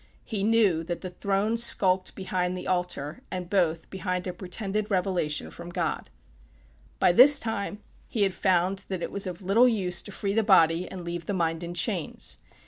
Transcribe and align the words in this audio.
He 0.25 0.43
knew 0.43 0.83
that 0.85 1.01
the 1.01 1.11
throne 1.11 1.57
skulked 1.57 2.15
behind 2.15 2.57
the 2.57 2.65
altar, 2.65 3.21
and 3.29 3.47
both 3.47 3.87
behind 3.91 4.25
a 4.25 4.33
pretended 4.33 4.89
revelation 4.89 5.51
from 5.51 5.69
God. 5.69 6.09
By 6.97 7.11
this 7.11 7.39
time 7.39 7.77
he 8.09 8.23
had 8.23 8.33
found 8.33 8.85
that 8.87 9.03
it 9.03 9.11
was 9.11 9.27
of 9.27 9.43
little 9.43 9.67
use 9.67 10.01
to 10.01 10.11
free 10.11 10.33
the 10.33 10.41
body 10.41 10.89
and 10.89 11.05
leave 11.05 11.27
the 11.27 11.35
mind 11.35 11.61
in 11.63 11.75
chains. 11.75 12.39